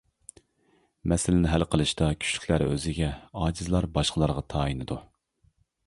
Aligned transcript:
مەسىلىنى 1.13 1.51
ھەل 1.51 1.65
قىلىشتا 1.75 2.09
كۈچلۈكلەر 2.23 2.67
ئۆزىگە، 2.71 3.13
ئاجىزلار 3.43 3.91
باشقىلارغا 3.99 4.49
تايىنىدۇ. 4.57 5.03